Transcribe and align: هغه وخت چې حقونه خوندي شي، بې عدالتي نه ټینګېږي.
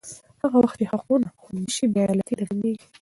هغه 0.41 0.57
وخت 0.59 0.77
چې 0.79 0.85
حقونه 0.91 1.27
خوندي 1.43 1.71
شي، 1.75 1.85
بې 1.93 1.99
عدالتي 2.03 2.33
نه 2.39 2.43
ټینګېږي. 2.49 2.85